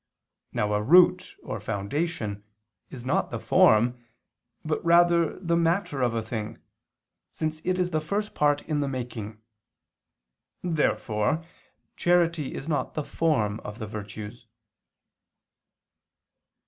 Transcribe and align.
Now 0.51 0.73
a 0.73 0.81
root 0.81 1.35
or 1.43 1.59
foundation 1.59 2.43
is 2.89 3.05
not 3.05 3.29
the 3.29 3.37
form, 3.37 4.03
but 4.65 4.83
rather 4.83 5.37
the 5.39 5.55
matter 5.55 6.01
of 6.01 6.15
a 6.15 6.23
thing, 6.23 6.57
since 7.31 7.61
it 7.63 7.77
is 7.77 7.91
the 7.91 8.01
first 8.01 8.33
part 8.33 8.63
in 8.63 8.79
the 8.79 8.87
making. 8.87 9.39
Therefore 10.63 11.43
charity 11.95 12.55
is 12.55 12.67
not 12.67 12.95
the 12.95 13.03
form 13.03 13.59
of 13.59 13.77
the 13.77 13.85
virtues. 13.85 14.47